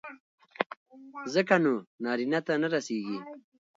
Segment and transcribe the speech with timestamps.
[1.33, 3.17] ځکه نو نارينه ته نه رسېږي.